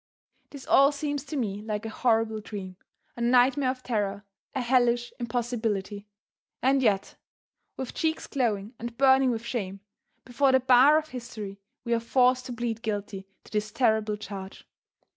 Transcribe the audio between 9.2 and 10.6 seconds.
with shame, before the